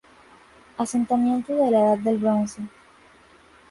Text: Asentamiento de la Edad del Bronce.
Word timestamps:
Asentamiento 0.79 1.53
de 1.53 1.69
la 1.69 1.79
Edad 1.89 1.97
del 1.99 2.17
Bronce. 2.17 2.63